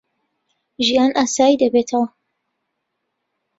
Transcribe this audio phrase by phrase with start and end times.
[0.85, 2.05] ژیان ئاسایی دەبێتەوە.